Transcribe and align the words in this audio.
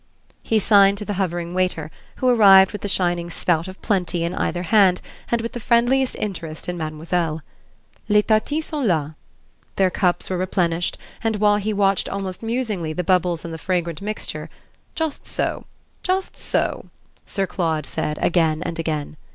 He 0.41 0.57
signed 0.57 0.97
to 0.97 1.05
the 1.05 1.13
hovering 1.13 1.53
waiter, 1.53 1.91
who 2.15 2.27
arrived 2.27 2.71
with 2.71 2.81
the 2.81 2.87
shining 2.87 3.29
spout 3.29 3.67
of 3.67 3.79
plenty 3.83 4.23
in 4.23 4.33
either 4.33 4.63
hand 4.63 4.99
and 5.29 5.41
with 5.41 5.51
the 5.51 5.59
friendliest 5.59 6.15
interest 6.15 6.67
in 6.67 6.75
mademoiselle. 6.75 7.43
"Les 8.09 8.23
tartines 8.23 8.65
sont 8.65 8.87
là." 8.87 9.13
Their 9.75 9.91
cups 9.91 10.31
were 10.31 10.39
replenished 10.39 10.97
and, 11.23 11.35
while 11.35 11.57
he 11.57 11.71
watched 11.71 12.09
almost 12.09 12.41
musingly 12.41 12.93
the 12.93 13.03
bubbles 13.03 13.45
in 13.45 13.51
the 13.51 13.59
fragrant 13.59 14.01
mixture, 14.01 14.49
"Just 14.95 15.27
so 15.27 15.65
just 16.01 16.35
so," 16.35 16.87
Sir 17.27 17.45
Claude 17.45 17.85
said 17.85 18.17
again 18.23 18.63
and 18.63 18.79
again. 18.79 19.17